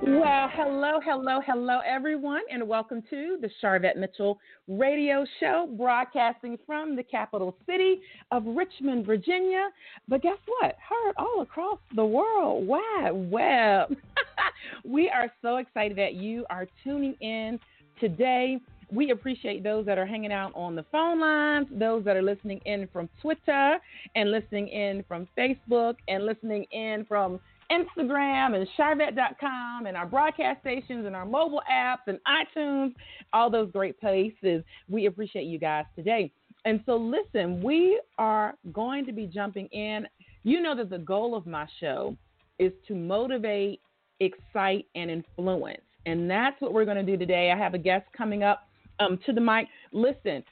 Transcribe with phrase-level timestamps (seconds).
[0.00, 4.38] Well, hello, hello, hello, everyone, and welcome to the Sharvette Mitchell
[4.68, 8.00] radio show, broadcasting from the capital city
[8.30, 9.68] of Richmond, Virginia.
[10.06, 10.76] But guess what?
[10.88, 13.96] Heard all across the world wide web.
[14.84, 17.58] we are so excited that you are tuning in
[17.98, 18.58] today.
[18.92, 22.60] We appreciate those that are hanging out on the phone lines, those that are listening
[22.66, 23.78] in from Twitter,
[24.14, 27.40] and listening in from Facebook, and listening in from
[27.70, 32.94] Instagram and Sharvette.com and our broadcast stations and our mobile apps and iTunes,
[33.32, 34.62] all those great places.
[34.88, 36.32] We appreciate you guys today.
[36.64, 40.06] And so, listen, we are going to be jumping in.
[40.44, 42.16] You know that the goal of my show
[42.58, 43.80] is to motivate,
[44.20, 45.82] excite, and influence.
[46.06, 47.52] And that's what we're going to do today.
[47.52, 49.68] I have a guest coming up um, to the mic.
[49.92, 50.42] Listen,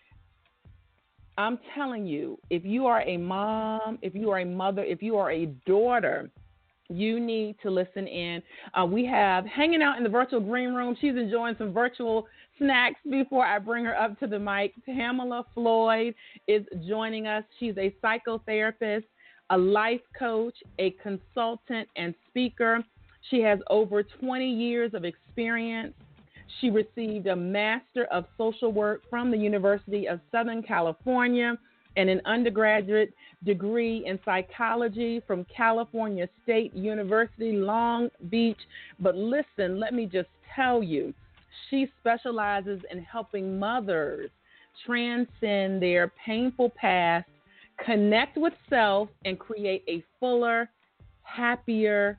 [1.38, 5.16] I'm telling you, if you are a mom, if you are a mother, if you
[5.16, 6.30] are a daughter,
[6.88, 8.42] you need to listen in.
[8.74, 10.96] Uh, we have hanging out in the virtual green room.
[11.00, 12.26] She's enjoying some virtual
[12.58, 14.72] snacks before I bring her up to the mic.
[14.84, 16.14] Tamala Floyd
[16.46, 17.44] is joining us.
[17.58, 19.04] She's a psychotherapist,
[19.50, 22.82] a life coach, a consultant, and speaker.
[23.30, 25.94] She has over 20 years of experience.
[26.60, 31.58] She received a Master of Social Work from the University of Southern California
[31.96, 33.12] and an undergraduate
[33.44, 38.58] degree in psychology from California State University, Long Beach.
[39.00, 41.12] But listen, let me just tell you,
[41.70, 44.30] she specializes in helping mothers
[44.84, 47.26] transcend their painful past,
[47.84, 50.68] connect with self, and create a fuller,
[51.22, 52.18] happier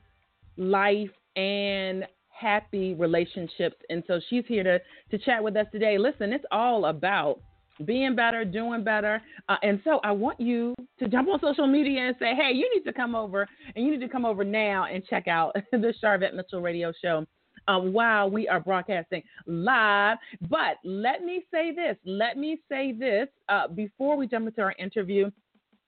[0.56, 3.76] life and happy relationships.
[3.90, 5.98] And so she's here to, to chat with us today.
[5.98, 7.40] Listen, it's all about
[7.84, 9.20] being better, doing better.
[9.48, 12.70] Uh, and so I want you to jump on social media and say, hey, you
[12.74, 15.94] need to come over and you need to come over now and check out the
[16.02, 17.24] Sharvette Mitchell radio show.
[17.66, 20.16] Um, while we are broadcasting live.
[20.48, 21.96] But let me say this.
[22.06, 25.30] Let me say this uh, before we jump into our interview.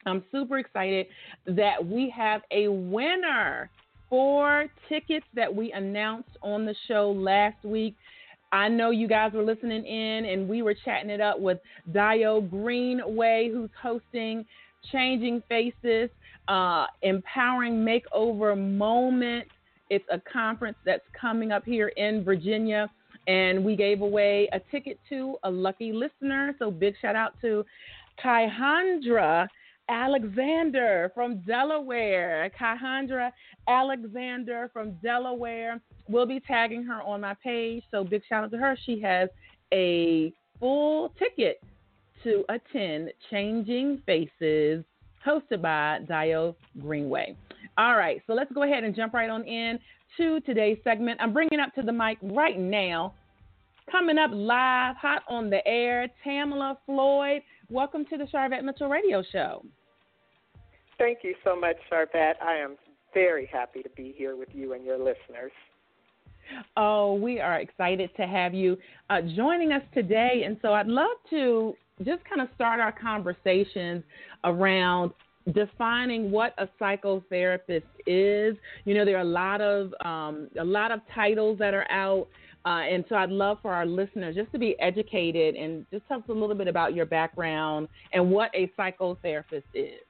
[0.05, 1.07] I'm super excited
[1.47, 3.71] that we have a winner
[4.11, 7.95] for tickets that we announced on the show last week.
[8.53, 11.59] I know you guys were listening in and we were chatting it up with
[11.93, 14.45] Dio Greenway, who's hosting
[14.91, 16.11] Changing Faces,
[16.49, 19.47] uh, Empowering Makeover Moment.
[19.89, 22.91] It's a conference that's coming up here in Virginia.
[23.29, 26.55] And we gave away a ticket to a lucky listener.
[26.59, 27.65] So big shout out to
[28.25, 29.47] Kaihandra
[29.91, 32.51] Alexander from Delaware.
[32.59, 33.33] Kaihandra
[33.69, 35.81] Alexander from Delaware
[36.11, 37.85] We'll be tagging her on my page.
[37.93, 38.77] So big shout out to her.
[38.85, 39.29] She has
[39.73, 41.63] a full ticket
[42.25, 44.85] to attend Changing Faces,
[45.25, 47.37] hosted by Dio Greenway.
[47.79, 49.79] All right, so let's go ahead and jump right on in
[50.17, 51.21] to today's segment.
[51.23, 53.15] I'm bringing up to the mic right now,
[53.89, 57.43] coming up live, hot on the air, Tamala Floyd.
[57.71, 59.65] Welcome to the Sharvette Mitchell Radio Show.
[61.01, 62.35] Thank you so much, Sharvette.
[62.43, 62.77] I am
[63.15, 65.51] very happy to be here with you and your listeners.
[66.77, 68.77] Oh, we are excited to have you
[69.09, 70.43] uh, joining us today.
[70.45, 71.75] And so I'd love to
[72.05, 74.05] just kind of start our conversations
[74.45, 75.13] around
[75.55, 78.59] defining what a psychotherapist is.
[78.85, 82.29] You know, there are a lot of um, a lot of titles that are out,
[82.67, 86.19] uh, and so I'd love for our listeners just to be educated and just tell
[86.19, 90.01] us a little bit about your background and what a psychotherapist is.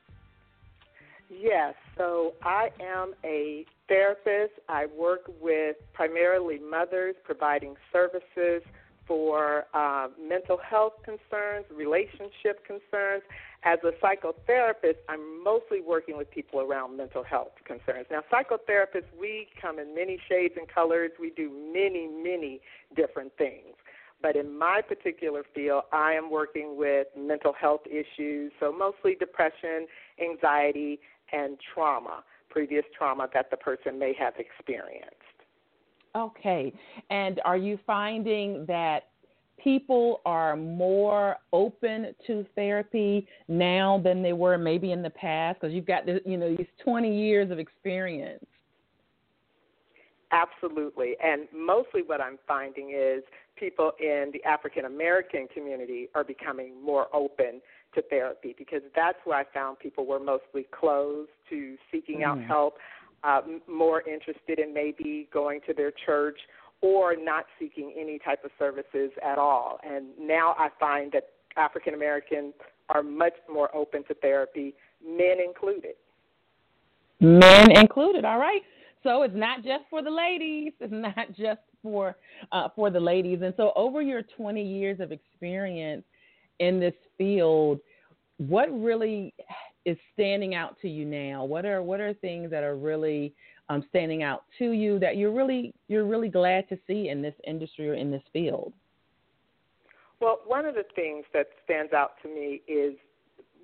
[1.31, 4.55] Yes, so I am a therapist.
[4.69, 8.63] I work with primarily mothers providing services
[9.07, 13.23] for uh, mental health concerns, relationship concerns.
[13.63, 18.07] As a psychotherapist, I'm mostly working with people around mental health concerns.
[18.11, 21.13] Now, psychotherapists, we come in many shades and colors.
[21.21, 22.61] We do many, many
[22.97, 23.77] different things.
[24.23, 29.87] But in my particular field, I am working with mental health issues, so mostly depression,
[30.21, 31.01] anxiety,
[31.33, 35.15] and trauma, previous trauma that the person may have experienced.
[36.17, 36.73] Okay.
[37.11, 39.11] And are you finding that
[39.63, 45.75] people are more open to therapy now than they were maybe in the past because
[45.75, 48.45] you've got this, you know these 20 years of experience
[50.33, 53.23] absolutely and mostly what i'm finding is
[53.61, 57.61] people in the african american community are becoming more open
[57.95, 62.47] to therapy because that's where I found people were mostly closed to seeking out Mm.
[62.47, 62.79] help,
[63.25, 66.39] uh, more interested in maybe going to their church
[66.83, 69.79] or not seeking any type of services at all.
[69.83, 72.55] And now I find that African Americans
[72.89, 74.75] are much more open to therapy,
[75.05, 75.97] men included.
[77.21, 78.25] Men included.
[78.25, 78.63] All right.
[79.03, 80.73] So it's not just for the ladies.
[80.81, 82.17] It's not just for
[82.53, 83.41] uh, for the ladies.
[83.43, 86.05] And so over your 20 years of experience
[86.59, 87.81] in this field,
[88.39, 89.35] what really
[89.85, 91.45] is standing out to you now?
[91.45, 93.35] What are what are things that are really
[93.69, 97.35] um, standing out to you that you're really you're really glad to see in this
[97.47, 98.73] industry or in this field?
[100.21, 102.95] Well, one of the things that stands out to me is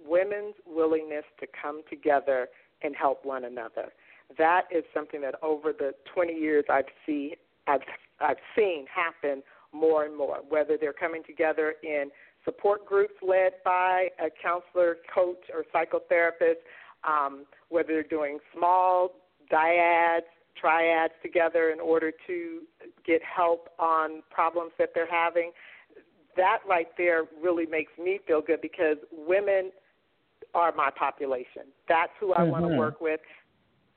[0.06, 2.48] women's willingness to come together
[2.82, 3.92] and help one another.
[4.38, 7.36] That is something that over the 20 years I've see
[7.66, 7.80] I've
[8.20, 9.42] I've seen happen
[9.72, 10.38] more and more.
[10.48, 12.10] Whether they're coming together in
[12.44, 16.62] support groups led by a counselor, coach, or psychotherapist,
[17.04, 19.10] um, whether they're doing small
[19.52, 20.22] dyads,
[20.58, 22.60] triads together in order to
[23.06, 25.52] get help on problems that they're having.
[26.36, 29.70] That right there really makes me feel good because women
[30.54, 31.62] are my population.
[31.88, 33.20] That's who I want to work with.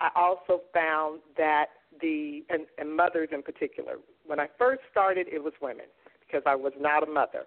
[0.01, 1.65] I also found that
[2.01, 3.95] the and, and mothers in particular.
[4.25, 5.85] When I first started, it was women
[6.25, 7.43] because I was not a mother.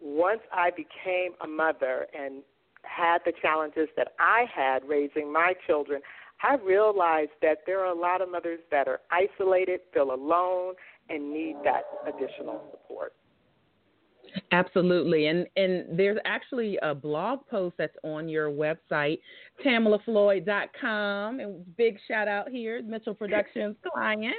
[0.00, 2.42] Once I became a mother and
[2.82, 6.02] had the challenges that I had raising my children,
[6.42, 10.74] I realized that there are a lot of mothers that are isolated, feel alone,
[11.08, 13.14] and need that additional support.
[14.52, 15.26] Absolutely.
[15.26, 19.20] And and there's actually a blog post that's on your website,
[19.64, 21.40] TamalaFloyd.com.
[21.40, 24.34] And big shout out here, Mitchell Productions client.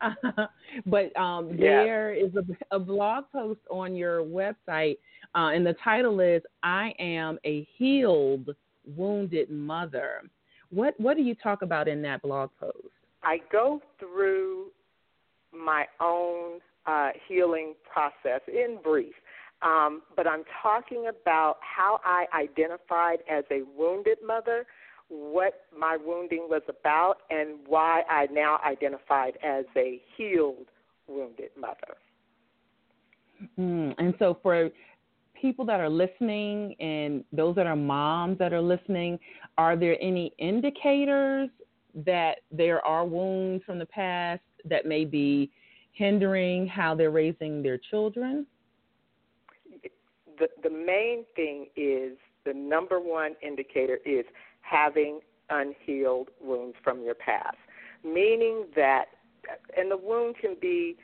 [0.00, 0.46] Uh,
[0.86, 1.82] but um, Yeah.
[1.84, 4.98] there is a, a blog post on your website,
[5.34, 8.50] uh, and the title is "I Am a Healed
[8.96, 10.22] Wounded Mother."
[10.70, 12.76] What what do you talk about in that blog post?
[13.22, 14.66] I go through
[15.52, 19.14] my own uh, healing process in brief,
[19.62, 24.66] um, but I'm talking about how I identified as a wounded mother,
[25.08, 30.66] what my wounding was about, and why I now identified as a healed
[31.08, 31.96] wounded mother.
[33.58, 34.70] Mm, and so for
[35.40, 39.18] people that are listening and those that are moms that are listening,
[39.56, 41.48] are there any indicators
[41.94, 45.50] that there are wounds from the past that may be
[45.92, 48.46] hindering how they're raising their children?
[50.38, 54.24] The, the main thing is the number one indicator is
[54.60, 55.20] having
[55.50, 57.56] unhealed wounds from your past,
[58.04, 59.06] meaning that,
[59.76, 60.96] and the wound can be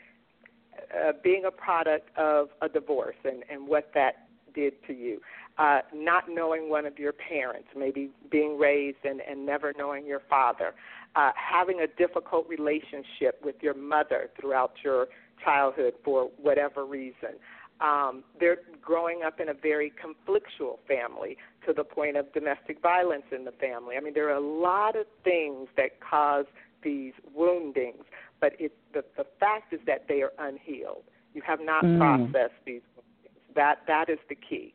[0.92, 5.20] uh, being a product of a divorce and, and what that did to you.
[5.56, 10.20] Uh, not knowing one of your parents, maybe being raised and, and never knowing your
[10.28, 10.75] father,
[11.14, 15.06] uh, having a difficult relationship with your mother throughout your
[15.44, 17.30] childhood for whatever reason.
[17.81, 21.37] Um, they're growing up in a very conflictual family
[21.67, 23.97] to the point of domestic violence in the family.
[23.97, 26.47] I mean, there are a lot of things that cause
[26.82, 28.05] these woundings,
[28.41, 31.05] but it, the, the fact is that they are unhealed.
[31.35, 31.99] You have not Mm.
[31.99, 33.55] processed these woundings.
[33.55, 34.75] That, that is the key.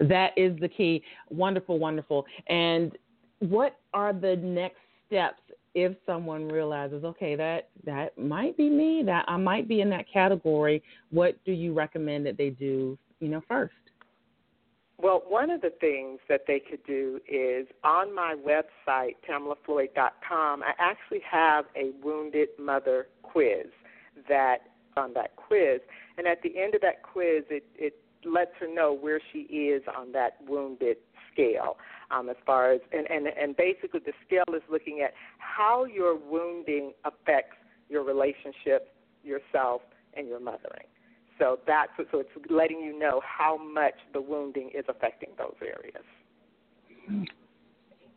[0.00, 1.02] That is the key.
[1.30, 2.26] Wonderful, wonderful.
[2.48, 2.96] And
[3.38, 5.40] what are the next steps
[5.74, 10.06] if someone realizes, okay, that that might be me, that I might be in that
[10.12, 10.82] category?
[11.10, 13.74] What do you recommend that they do, you know, first?
[15.02, 20.72] Well, one of the things that they could do is on my website, TamalaFloyd.com, I
[20.78, 23.66] actually have a wounded mother quiz
[24.28, 24.58] that
[24.96, 25.80] on that quiz.
[26.18, 29.82] And at the end of that quiz, it, it lets her know where she is
[29.96, 30.98] on that wounded
[31.32, 31.76] scale.
[32.10, 36.16] Um, as far as and, and and basically the scale is looking at how your
[36.16, 37.56] wounding affects
[37.88, 39.82] your relationship, yourself,
[40.14, 40.86] and your mothering.
[41.38, 46.04] So that's so it's letting you know how much the wounding is affecting those areas.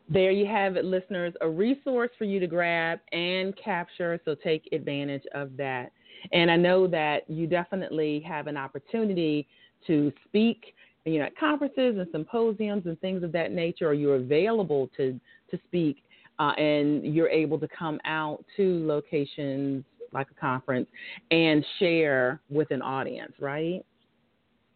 [0.10, 4.20] There you have it, listeners, a resource for you to grab and capture.
[4.26, 5.92] So take advantage of that.
[6.32, 9.48] And I know that you definitely have an opportunity
[9.88, 14.16] to speak, you know, at conferences and symposiums and things of that nature, or you're
[14.16, 15.20] available to
[15.52, 16.04] to speak,
[16.40, 20.88] uh, and you're able to come out to locations like a conference
[21.32, 23.84] and share with an audience, right?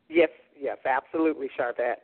[0.10, 0.30] Yes,
[0.60, 1.98] yes, absolutely, Sharvette.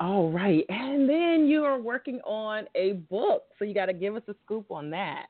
[0.00, 0.64] All right.
[0.68, 3.44] And then you are working on a book.
[3.58, 5.26] So you got to give us a scoop on that.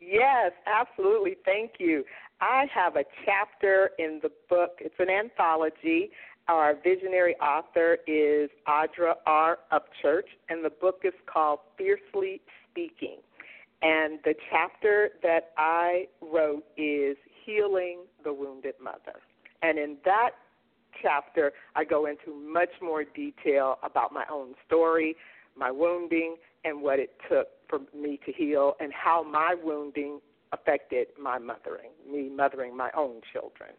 [0.00, 1.36] Yes, absolutely.
[1.44, 2.04] Thank you.
[2.40, 4.78] I have a chapter in the book.
[4.80, 6.10] It's an anthology,
[6.48, 9.58] Our visionary author is Audra R.
[9.72, 13.18] Upchurch, and the book is called Fiercely Speaking.
[13.82, 19.20] And the chapter that I wrote is Healing the Wounded Mother.
[19.62, 20.30] And in that
[21.00, 25.16] chapter, I go into much more detail about my own story,
[25.56, 30.20] my wounding, and what it took for me to heal, and how my wounding
[30.52, 33.70] affected my mothering, me mothering my own children.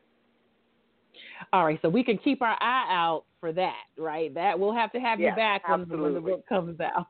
[1.52, 4.34] All right, so we can keep our eye out for that, right?
[4.34, 7.08] That we'll have to have yes, you back when, when, the book comes out.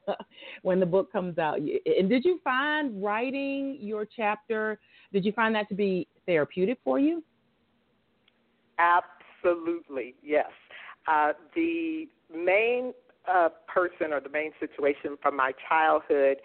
[0.64, 4.80] when the book comes out, and did you find writing your chapter?
[5.12, 7.24] Did you find that to be therapeutic for you?
[8.80, 10.50] Absolutely, yes.
[11.08, 12.94] Uh, the main
[13.32, 16.38] uh, person or the main situation from my childhood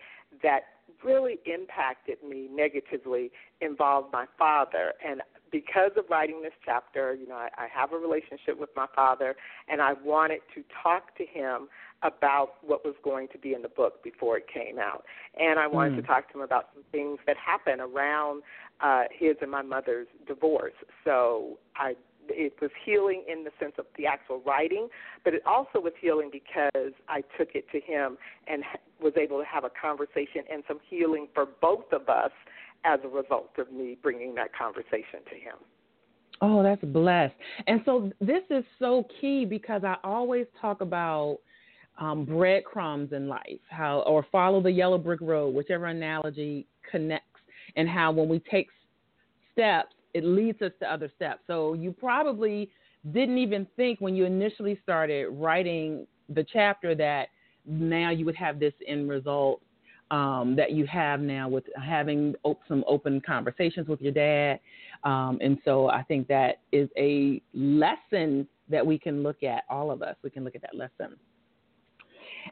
[0.42, 0.62] that
[1.04, 4.92] really impacted me negatively involved my father.
[5.06, 8.86] And because of writing this chapter, you know, I, I have a relationship with my
[8.94, 9.34] father,
[9.68, 11.68] and I wanted to talk to him
[12.02, 15.04] about what was going to be in the book before it came out.
[15.38, 15.96] And I wanted mm.
[15.96, 18.42] to talk to him about some things that happened around
[18.80, 20.74] uh, his and my mother's divorce.
[21.04, 21.94] So I
[22.30, 24.88] it was healing in the sense of the actual writing,
[25.24, 28.64] but it also was healing because I took it to him and
[29.00, 32.32] was able to have a conversation and some healing for both of us
[32.84, 35.56] as a result of me bringing that conversation to him.
[36.40, 37.34] Oh, that's blessed.
[37.66, 41.38] And so this is so key because I always talk about
[41.98, 47.40] um, breadcrumbs in life, how or follow the yellow brick road, whichever analogy connects,
[47.76, 48.68] and how when we take
[49.52, 51.40] steps, it leads us to other steps.
[51.48, 52.70] So you probably
[53.12, 57.28] didn't even think when you initially started writing the chapter that
[57.66, 59.60] now you would have this end result
[60.10, 64.60] um, that you have now with having op- some open conversations with your dad.
[65.04, 69.90] Um, and so I think that is a lesson that we can look at, all
[69.90, 70.16] of us.
[70.22, 71.16] We can look at that lesson.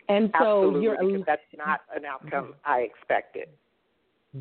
[0.08, 3.48] And so Absolutely, you're that's not an outcome I expected.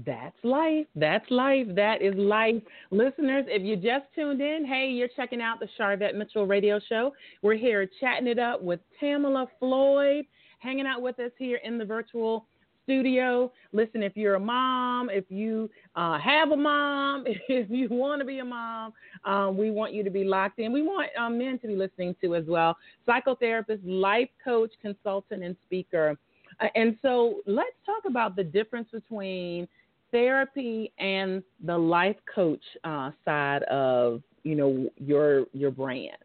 [0.05, 0.88] That's life.
[0.95, 1.67] That's life.
[1.69, 2.55] That is life.
[2.91, 7.13] Listeners, if you just tuned in, hey, you're checking out the Sharvette Mitchell radio show.
[7.41, 10.25] We're here chatting it up with Tamala Floyd,
[10.60, 12.45] hanging out with us here in the virtual
[12.86, 13.51] studio.
[13.74, 18.25] Listen, if you're a mom, if you uh, have a mom, if you want to
[18.25, 18.94] be a mom,
[19.25, 20.72] um, we want you to be locked in.
[20.72, 22.77] We want um, men to be listening to as well.
[23.08, 26.18] Psychotherapist, life coach, consultant, and speaker.
[26.62, 29.68] Uh, and so let's talk about the difference between
[30.12, 36.15] therapy and the life coach uh, side of you know your your brand.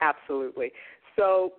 [0.00, 0.72] Absolutely.
[1.16, 1.54] So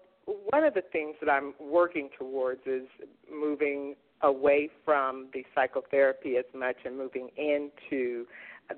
[0.49, 2.87] one of the things that I'm working towards is
[3.31, 8.25] moving away from the psychotherapy as much and moving into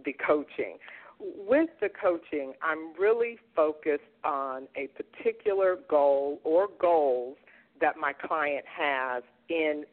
[0.05, 0.77] the coaching.
[1.19, 7.37] With the coaching, I'm really focused on a particular goal or goals
[7.79, 9.83] that my client has in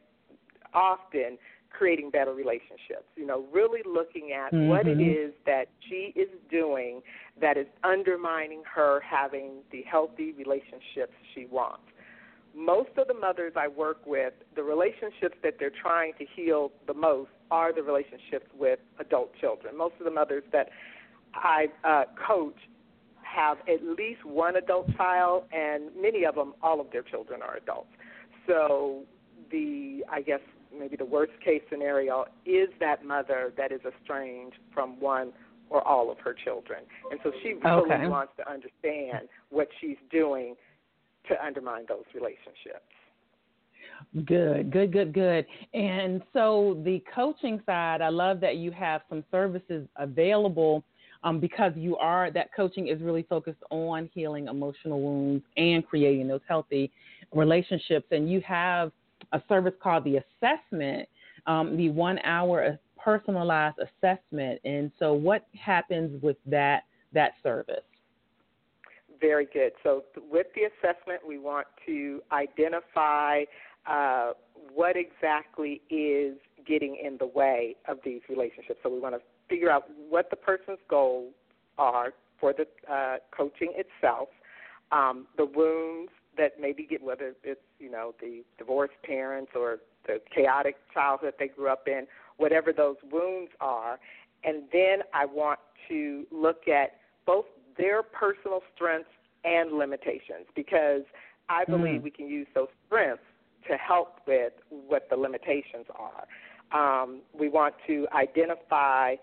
[0.75, 1.39] often
[1.71, 3.05] creating better relationships.
[3.17, 4.69] You know, really looking at mm-hmm.
[4.69, 7.03] what it is that she is doing
[7.41, 11.83] that is undermining her having the healthy relationships she wants.
[12.55, 16.95] Most of the mothers I work with, the relationships that they're trying to heal the
[16.95, 19.77] most are the relationships with adult children.
[19.77, 20.71] Most of the mothers that
[21.35, 22.57] I uh, coach
[23.23, 27.57] have at least one adult child, and many of them, all of their children are
[27.57, 27.91] adults.
[28.47, 29.03] So
[29.51, 30.41] the, I guess,
[30.77, 35.33] maybe the worst case scenario is that mother that is estranged from one
[35.71, 36.81] or all of her children.
[37.11, 38.07] And so she really okay.
[38.07, 40.55] wants to understand what she's doing
[41.29, 42.85] to undermine those relationships.
[44.25, 45.47] Good, good, good, good.
[45.75, 50.85] And so the coaching side, I love that you have some services available
[51.25, 56.29] um, because you are that coaching is really focused on healing emotional wounds and creating
[56.29, 56.93] those healthy
[57.35, 58.07] relationships.
[58.13, 58.93] And you have
[59.33, 61.09] a service called the assessment,
[61.47, 62.79] um, the one hour
[63.09, 64.61] personalized assessment.
[64.65, 66.83] And so, what happens with that
[67.15, 67.85] that service?
[69.19, 69.73] Very good.
[69.83, 73.45] So, with the assessment, we want to identify
[73.87, 74.33] uh,
[74.75, 76.37] what exactly is
[76.67, 78.81] getting in the way of these relationships.
[78.83, 81.33] So, we want to figure out what the person's goals
[81.79, 84.29] are for the uh, coaching itself,
[84.93, 90.21] um, the wounds that maybe get whether it's you know the divorced parents or the
[90.35, 92.07] chaotic childhood they grew up in,
[92.39, 93.99] whatever those wounds are,
[94.45, 96.93] and then I want to look at
[97.27, 97.45] both
[97.77, 99.11] their personal strengths
[99.45, 101.03] and limitations because
[101.49, 101.73] I hmm.
[101.73, 102.05] believe mm.
[102.05, 103.23] we can use those strengths
[103.69, 106.27] to help with what the limitations are.
[106.73, 109.17] Um, we want to identify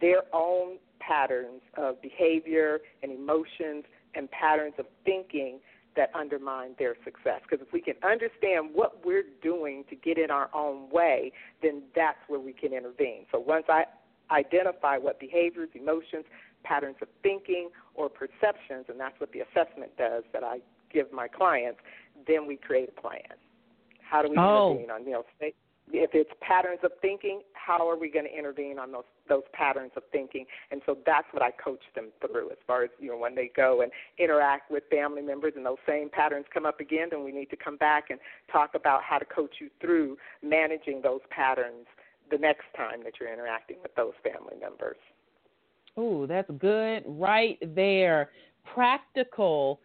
[0.00, 5.58] their own patterns of behavior and emotions and patterns of thinking
[5.96, 7.40] that undermine their success.
[7.42, 11.32] Because if we can understand what we're doing to get in our own way,
[11.62, 13.26] then that's where we can intervene.
[13.30, 13.84] So once I
[14.30, 16.24] identify what behaviors, emotions,
[16.64, 20.60] patterns of thinking, or perceptions, and that's what the assessment does that I
[20.92, 21.80] give my clients,
[22.26, 23.20] then we create a plan.
[24.00, 24.72] How do we oh.
[24.72, 25.24] intervene on, you know,
[25.90, 29.92] if it's patterns of thinking, how are we going to intervene on those those patterns
[29.96, 30.46] of thinking?
[30.70, 32.50] And so that's what I coach them through.
[32.50, 35.78] As far as you know, when they go and interact with family members, and those
[35.86, 38.18] same patterns come up again, then we need to come back and
[38.50, 41.86] talk about how to coach you through managing those patterns
[42.30, 44.96] the next time that you're interacting with those family members.
[45.96, 48.30] Oh, that's good right there.
[48.74, 49.80] Practical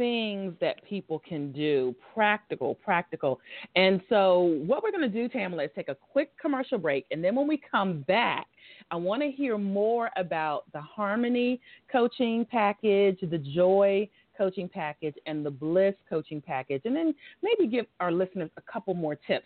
[0.00, 3.38] things that people can do, practical, practical.
[3.76, 7.04] And so, what we're going to do, Tamala, is take a quick commercial break.
[7.10, 8.46] And then when we come back,
[8.90, 11.60] I want to hear more about the Harmony
[11.92, 16.80] coaching package, the Joy coaching package, and the Bliss coaching package.
[16.86, 19.44] And then maybe give our listeners a couple more tips.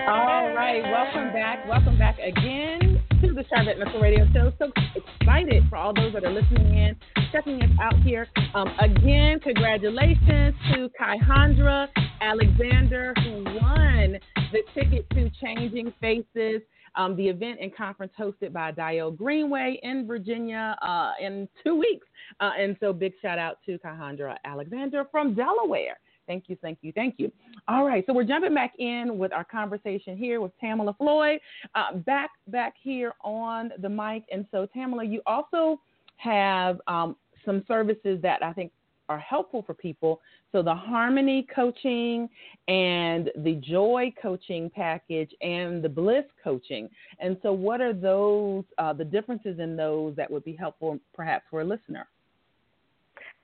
[0.07, 1.67] All right, welcome back.
[1.67, 4.53] Welcome back again to the Sharvette Mitchell Radio Show.
[4.59, 6.95] So excited for all those that are listening in,
[7.31, 8.27] checking us out here.
[8.53, 11.87] Um, again, congratulations to Kyhandra
[12.21, 14.19] Alexander, who won
[14.51, 16.61] the ticket to Changing Faces.
[16.93, 22.05] Um, the event and conference hosted by Dio Greenway in Virginia uh, in two weeks.
[22.39, 25.97] Uh, and so, big shout out to Kyhandra Alexander from Delaware.
[26.27, 27.31] Thank you, thank you, thank you.
[27.67, 31.39] All right, so we're jumping back in with our conversation here with Tamala Floyd,
[31.75, 34.23] uh, back back here on the mic.
[34.31, 35.79] And so, Tamala, you also
[36.17, 38.71] have um, some services that I think
[39.09, 40.19] are helpful for people.
[40.51, 42.29] So the Harmony coaching
[42.67, 46.89] and the Joy coaching package and the Bliss coaching.
[47.19, 51.45] And so, what are those uh, the differences in those that would be helpful, perhaps,
[51.49, 52.07] for a listener?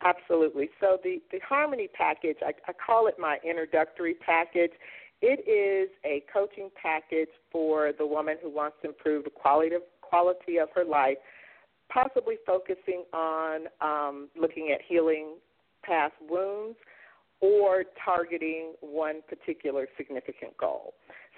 [0.03, 0.69] Absolutely.
[0.79, 4.71] So the, the Harmony package, I, I call it my introductory package.
[5.21, 9.83] It is a coaching package for the woman who wants to improve the quality of,
[10.01, 11.17] quality of her life,
[11.93, 15.35] possibly focusing on um, looking at healing
[15.83, 16.77] past wounds
[17.41, 20.93] or targeting one particular significant goal.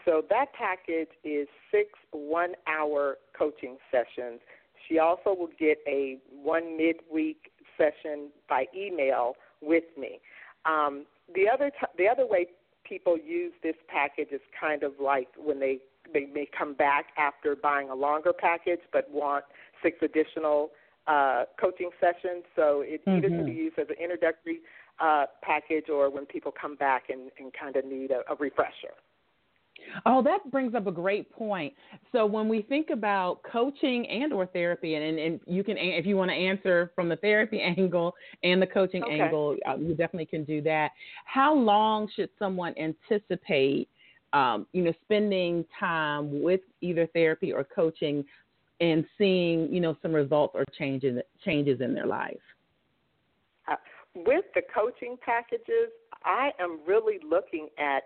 [0.06, 4.40] So that package is six one hour coaching sessions.
[4.88, 10.20] She also will get a one midweek session by email with me.
[10.66, 12.48] Um, the other t- the other way
[12.84, 15.80] people use this package is kind of like when they
[16.14, 19.46] they may come back after buying a longer package but want
[19.82, 20.70] six additional
[21.08, 22.44] uh, coaching sessions.
[22.56, 23.18] So it mm-hmm.
[23.18, 24.60] either can be used as an introductory
[25.00, 28.96] uh, package or when people come back and, and kind of need a, a refresher.
[30.06, 31.74] Oh, that brings up a great point.
[32.12, 36.18] So when we think about coaching and or therapy, and, and you can, if you
[36.18, 39.20] want to answer from the therapy angle and the coaching okay.
[39.20, 40.92] angle, uh, you definitely can do that.
[41.26, 43.90] How long should someone anticipate,
[44.34, 48.26] um, you know, spending time with either therapy or coaching
[48.82, 52.36] and seeing, you know, some results or changes changes in their life?
[53.68, 53.76] Uh,
[54.16, 55.92] with the coaching packages,
[56.26, 58.04] I am really looking at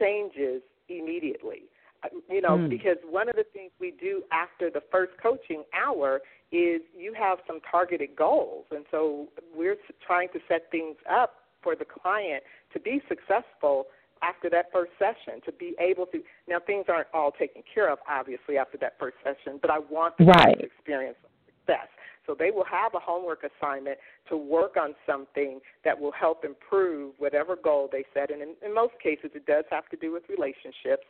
[0.00, 1.62] changes immediately.
[2.04, 2.68] Uh, you know, mm.
[2.68, 6.20] because one of the things we do after the first coaching hour
[6.52, 8.66] is you have some targeted goals.
[8.70, 13.86] And so we're trying to set things up for the client to be successful
[14.22, 16.20] after that first session, to be able to.
[16.48, 20.16] Now, things aren't all taken care of, obviously, after that first session, but I want
[20.18, 20.58] them right.
[20.58, 21.88] to experience success.
[22.26, 27.14] So they will have a homework assignment to work on something that will help improve
[27.18, 28.30] whatever goal they set.
[28.30, 31.04] And in, in most cases, it does have to do with relationships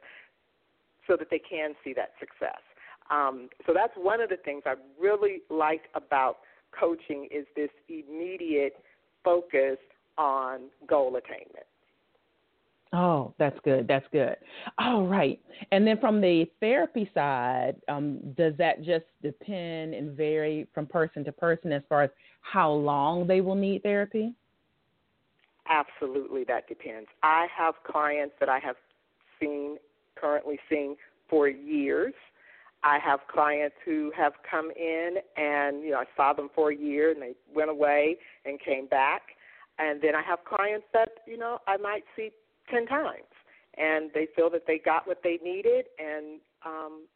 [1.06, 2.60] so that they can see that success.
[3.10, 6.38] Um, so that's one of the things I really like about
[6.78, 8.74] coaching is this immediate
[9.24, 9.78] focus
[10.18, 11.66] on goal attainment.
[12.98, 13.86] Oh, that's good.
[13.86, 14.36] That's good.
[14.78, 15.38] All right.
[15.70, 21.22] And then from the therapy side, um, does that just depend and vary from person
[21.24, 24.32] to person as far as how long they will need therapy?
[25.68, 27.08] Absolutely, that depends.
[27.22, 28.76] I have clients that I have
[29.38, 29.76] seen,
[30.14, 30.96] currently seeing
[31.28, 32.14] for years.
[32.82, 36.76] I have clients who have come in and, you know, I saw them for a
[36.76, 39.20] year and they went away and came back.
[39.78, 42.30] And then I have clients that, you know, I might see
[42.70, 43.22] 10 times.
[43.78, 47.06] And they feel that they got what they needed, and um,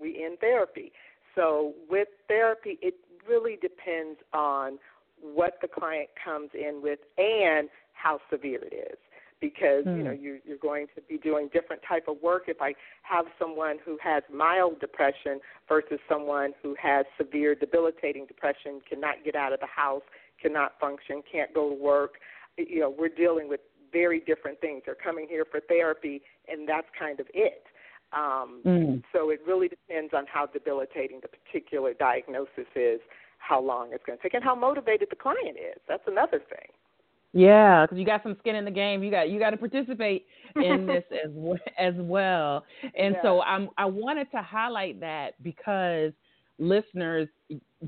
[0.00, 0.92] we end therapy.
[1.36, 2.94] So with therapy, it
[3.28, 4.78] really depends on
[5.20, 8.98] what the client comes in with and how severe it is
[9.40, 9.98] because mm.
[9.98, 10.22] you know hmm.
[10.22, 13.96] you, you're going to be doing different type of work if i have someone who
[14.02, 19.66] has mild depression versus someone who has severe debilitating depression cannot get out of the
[19.66, 20.02] house
[20.42, 22.14] cannot function can't go to work
[22.56, 23.60] you know we're dealing with
[23.92, 24.82] very different things.
[24.84, 27.64] They're coming here for therapy, and that's kind of it.
[28.12, 29.02] Um, mm.
[29.12, 33.00] So it really depends on how debilitating the particular diagnosis is,
[33.38, 35.80] how long it's going to take, and how motivated the client is.
[35.88, 36.68] That's another thing.
[37.34, 39.02] Yeah, because you got some skin in the game.
[39.02, 41.30] You got you got to participate in this as
[41.78, 42.64] as well.
[42.96, 43.22] And yeah.
[43.22, 46.12] so I'm I wanted to highlight that because
[46.58, 47.28] listeners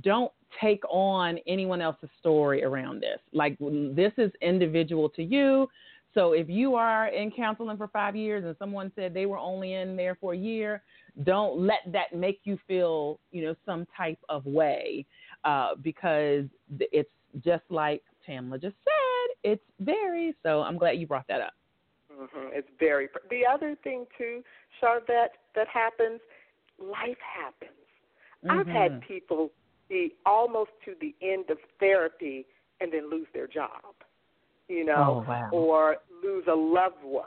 [0.02, 3.18] don't take on anyone else's story around this.
[3.32, 5.68] Like this is individual to you.
[6.12, 9.74] So if you are in counseling for five years and someone said they were only
[9.74, 10.82] in there for a year,
[11.24, 15.06] don't let that make you feel, you know, some type of way,
[15.44, 16.46] uh, because
[16.80, 17.10] it's
[17.44, 20.34] just like Tamala just said, it's very.
[20.42, 21.54] So I'm glad you brought that up.
[22.12, 22.48] Mm-hmm.
[22.52, 23.08] It's very.
[23.30, 24.42] The other thing too,
[24.82, 26.20] Sharvette, that happens,
[26.78, 27.70] life happens.
[28.44, 28.58] Mm-hmm.
[28.58, 29.12] I've had mm-hmm.
[29.12, 29.50] people
[29.90, 32.46] be almost to the end of therapy
[32.80, 33.82] and then lose their job
[34.70, 35.50] you know, oh, wow.
[35.52, 37.26] or lose a loved one.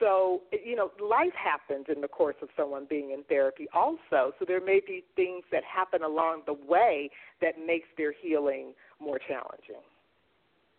[0.00, 4.32] So, you know, life happens in the course of someone being in therapy also.
[4.38, 7.10] So there may be things that happen along the way
[7.42, 9.82] that makes their healing more challenging.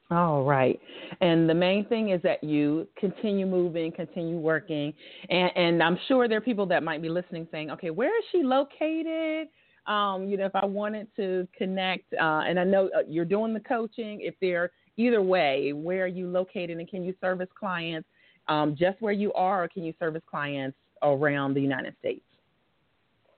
[0.10, 0.80] All right.
[1.20, 4.94] And the main thing is that you continue moving, continue working.
[5.30, 8.24] And, and I'm sure there are people that might be listening saying, okay, where is
[8.32, 9.50] she located?
[9.88, 13.54] Um, you know, if I wanted to connect, uh, and I know uh, you're doing
[13.54, 18.08] the coaching, if there either way, where are you located and can you service clients
[18.48, 22.22] um, just where you are, or can you service clients around the United States?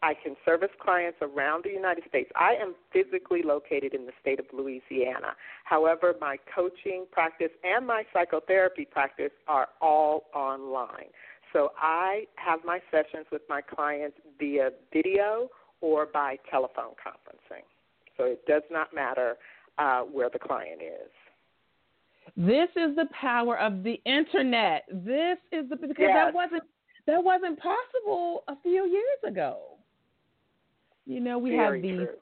[0.03, 2.31] I can service clients around the United States.
[2.35, 5.35] I am physically located in the state of Louisiana.
[5.63, 11.09] However, my coaching practice and my psychotherapy practice are all online.
[11.53, 15.49] So I have my sessions with my clients via video
[15.81, 17.63] or by telephone conferencing.
[18.17, 19.35] So it does not matter
[19.77, 21.11] uh, where the client is.
[22.37, 24.83] This is the power of the internet.
[24.91, 26.13] This is the because yes.
[26.13, 26.63] that wasn't
[27.07, 29.59] that wasn't possible a few years ago.
[31.05, 32.17] You know, we Very have these true.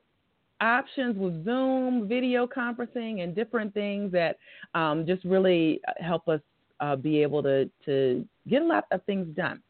[0.62, 4.38] options with Zoom, video conferencing, and different things that
[4.74, 6.40] um, just really help us
[6.80, 9.62] uh, be able to to get a lot of things done.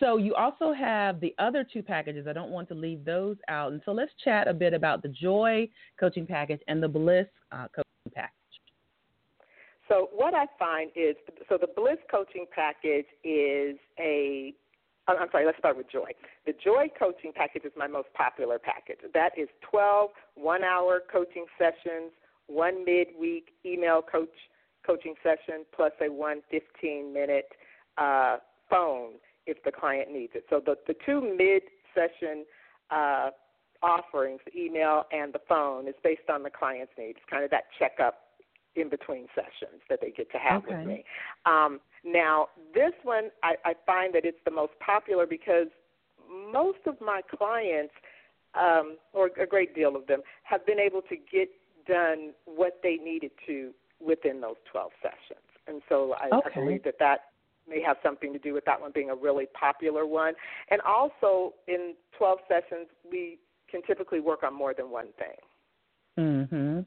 [0.00, 2.26] So you also have the other two packages.
[2.26, 3.72] I don't want to leave those out.
[3.72, 7.68] And so let's chat a bit about the Joy coaching package and the Bliss uh,
[7.68, 8.32] coaching package.
[9.88, 11.14] So what I find is,
[11.48, 14.54] so the Bliss coaching package is a
[15.06, 16.12] I'm sorry, let's start with Joy.
[16.46, 19.00] The Joy coaching package is my most popular package.
[19.12, 22.10] That is 12 one hour coaching sessions,
[22.46, 24.32] one midweek email coach
[24.86, 27.48] coaching session, plus a one 15 minute
[27.98, 28.38] uh,
[28.70, 29.12] phone
[29.46, 30.44] if the client needs it.
[30.50, 31.62] So the, the two mid
[31.94, 32.44] session
[32.90, 33.30] uh,
[33.82, 37.64] offerings, the email and the phone, is based on the client's needs, kind of that
[37.78, 38.20] checkup
[38.76, 40.76] in between sessions that they get to have okay.
[40.76, 41.04] with me.
[41.46, 45.68] Um, now, this one, I, I find that it's the most popular because
[46.52, 47.94] most of my clients,
[48.54, 51.48] um, or a great deal of them, have been able to get
[51.86, 55.44] done what they needed to within those 12 sessions.
[55.66, 56.50] And so I, okay.
[56.54, 57.20] I believe that that
[57.68, 60.34] may have something to do with that one being a really popular one.
[60.70, 63.38] And also, in 12 sessions, we
[63.70, 65.36] can typically work on more than one thing.
[66.18, 66.86] Mhm.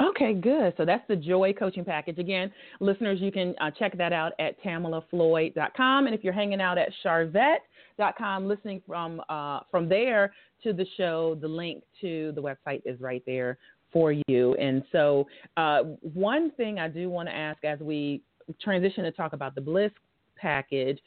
[0.00, 0.74] Okay, good.
[0.76, 2.18] So that's the Joy Coaching Package.
[2.18, 6.06] Again, listeners, you can uh, check that out at TamalaFloyd.com.
[6.06, 11.36] And if you're hanging out at Sharvette.com, listening from uh, from there to the show,
[11.40, 13.58] the link to the website is right there
[13.92, 14.54] for you.
[14.54, 15.82] And so, uh,
[16.14, 18.22] one thing I do want to ask as we
[18.62, 19.92] transition to talk about the Bliss
[20.36, 20.98] package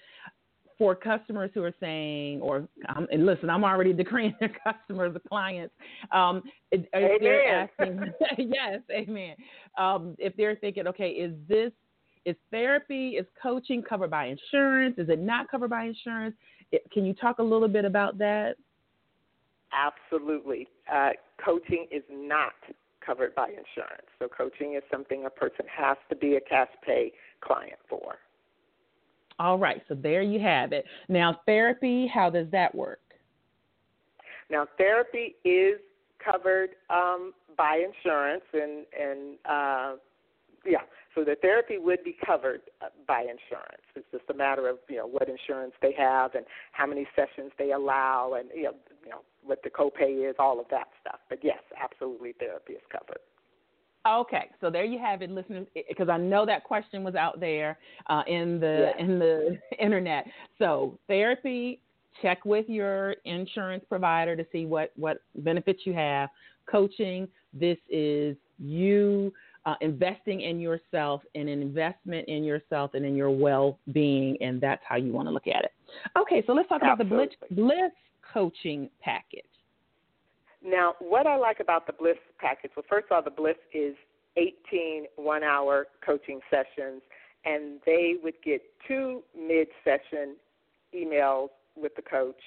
[0.77, 5.21] for customers who are saying, or um, and listen, I'm already decreeing their customers, the
[5.27, 5.73] clients,
[6.11, 8.01] um, if, they're asking,
[8.37, 9.35] yes, amen.
[9.77, 11.71] Um, if they're thinking, okay, is this
[12.25, 14.95] is therapy, is coaching covered by insurance?
[14.97, 16.35] Is it not covered by insurance?
[16.71, 18.55] It, can you talk a little bit about that?
[19.73, 20.67] Absolutely.
[20.91, 21.09] Uh,
[21.43, 22.53] coaching is not
[23.05, 24.07] covered by insurance.
[24.19, 27.11] So coaching is something a person has to be a cash pay
[27.41, 28.15] client for.
[29.39, 30.85] All right, so there you have it.
[31.09, 32.99] Now, therapy, how does that work?
[34.49, 35.79] Now, therapy is
[36.23, 39.95] covered um, by insurance, and and uh,
[40.65, 40.83] yeah,
[41.15, 43.83] so the therapy would be covered uh, by insurance.
[43.95, 47.51] It's just a matter of you know what insurance they have and how many sessions
[47.57, 48.73] they allow, and you know
[49.45, 51.19] what the copay is, all of that stuff.
[51.29, 53.19] But yes, absolutely, therapy is covered.
[54.05, 55.65] Okay, so there you have it, listeners.
[55.87, 57.77] Because I know that question was out there
[58.07, 60.25] uh, in the in the internet.
[60.59, 61.79] So therapy,
[62.21, 66.29] check with your insurance provider to see what what benefits you have.
[66.69, 69.33] Coaching, this is you
[69.65, 74.59] uh, investing in yourself and an investment in yourself and in your well being, and
[74.59, 75.71] that's how you want to look at it.
[76.17, 77.15] Okay, so let's talk Absolutely.
[77.15, 77.91] about the Bliss, Bliss
[78.33, 79.43] coaching package.
[80.65, 83.95] Now, what I like about the Bliss package, well, first of all, the Bliss is
[84.37, 87.01] 18 one hour coaching sessions,
[87.45, 90.35] and they would get two mid session
[90.95, 92.39] emails with the coach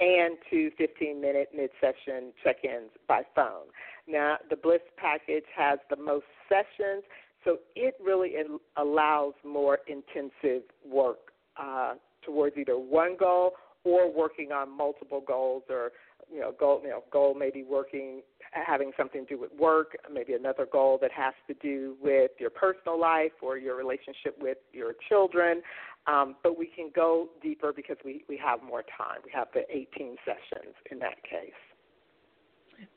[0.00, 3.68] and two 15 minute mid session check ins by phone.
[4.08, 7.04] Now, the Bliss package has the most sessions,
[7.44, 8.34] so it really
[8.76, 13.52] allows more intensive work uh, towards either one goal
[13.84, 15.92] or working on multiple goals or
[16.32, 20.34] you know goal you know goal maybe working having something to do with work maybe
[20.34, 24.94] another goal that has to do with your personal life or your relationship with your
[25.08, 25.62] children.
[26.06, 29.18] Um, but we can go deeper because we we have more time.
[29.24, 31.52] We have the 18 sessions in that case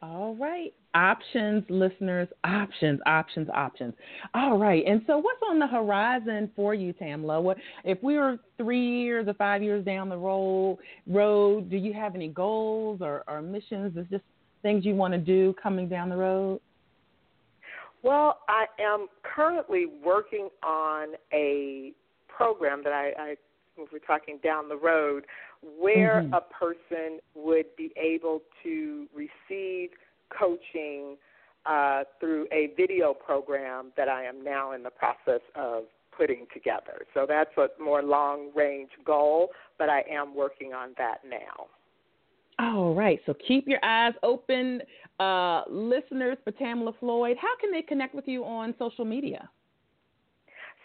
[0.01, 0.73] all right.
[0.95, 3.93] Options, listeners, options, options, options.
[4.33, 4.83] All right.
[4.85, 7.41] And so, what's on the horizon for you, Tamala?
[7.41, 10.77] What if we were three years or five years down the road?
[11.07, 13.97] Road, do you have any goals or, or missions?
[13.97, 14.23] Is just
[14.61, 16.59] things you want to do coming down the road?
[18.03, 21.93] Well, I am currently working on a
[22.27, 23.35] program that I, I
[23.77, 25.25] if we're talking down the road,
[25.79, 26.33] where mm-hmm.
[26.33, 29.89] a person would be able to receive
[30.37, 31.17] coaching
[31.65, 35.83] uh, through a video program that I am now in the process of
[36.15, 37.05] putting together.
[37.13, 41.67] So that's a more long range goal, but I am working on that now.
[42.59, 43.19] All right.
[43.25, 44.81] So keep your eyes open,
[45.19, 47.37] uh, listeners, for Tamala Floyd.
[47.41, 49.49] How can they connect with you on social media?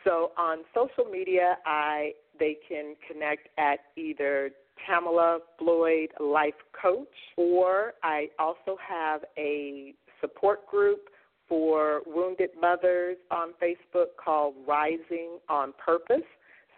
[0.04, 4.50] So on social media, I they can connect at either
[4.86, 11.08] Tamala Floyd Life Coach, or I also have a support group
[11.48, 16.26] for wounded mothers on Facebook called Rising on Purpose.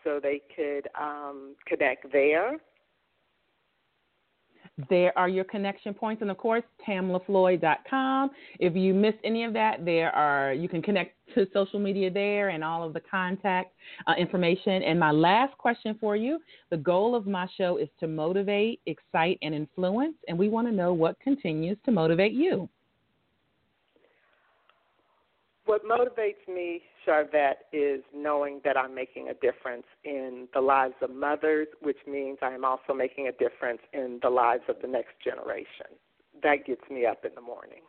[0.05, 2.53] So they could um, connect there.
[4.89, 8.31] There are your connection points, and of course, tamalafloyd.com.
[8.59, 12.49] If you missed any of that, there are you can connect to social media there
[12.49, 13.75] and all of the contact
[14.07, 14.83] uh, information.
[14.83, 16.39] And my last question for you:
[16.71, 20.73] the goal of my show is to motivate, excite, and influence, and we want to
[20.73, 22.69] know what continues to motivate you.
[25.67, 31.11] What motivates me, Sharvette, is knowing that I'm making a difference in the lives of
[31.11, 35.15] mothers, which means I am also making a difference in the lives of the next
[35.25, 35.97] generation.
[36.43, 37.81] That gets me up in the morning.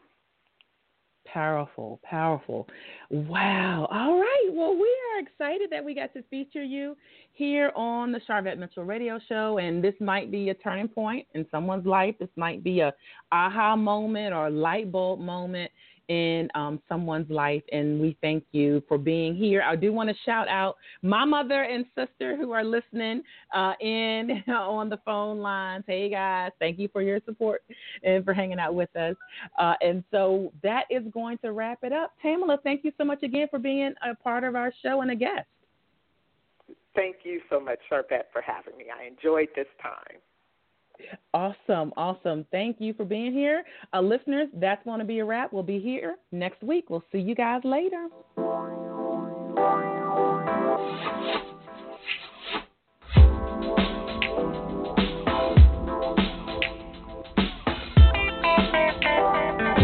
[1.26, 2.68] Powerful, powerful.
[3.10, 3.88] Wow.
[3.92, 4.50] All right.
[4.52, 6.98] Well, we are excited that we got to feature you
[7.34, 11.46] here on the Sharvette Mitchell Radio Show, and this might be a turning point in
[11.52, 12.16] someone's life.
[12.20, 12.92] This might be a
[13.32, 15.72] aha moment or light bulb moment
[16.12, 17.64] in um, someone's life.
[17.72, 19.62] And we thank you for being here.
[19.62, 23.24] I do want to shout out my mother and sister who are listening
[23.56, 25.86] uh, in on the phone lines.
[25.88, 27.64] Hey guys, thank you for your support
[28.04, 29.16] and for hanging out with us.
[29.58, 32.12] Uh, and so that is going to wrap it up.
[32.22, 35.16] Tamala, thank you so much again for being a part of our show and a
[35.16, 35.48] guest.
[36.94, 38.88] Thank you so much, Sharvette, for having me.
[38.94, 40.20] I enjoyed this time.
[41.34, 42.46] Awesome, awesome.
[42.52, 43.64] Thank you for being here.
[43.94, 45.54] Uh, listeners, that's going to be a wrap.
[45.54, 46.90] We'll be here next week.
[46.90, 48.08] We'll see you guys later.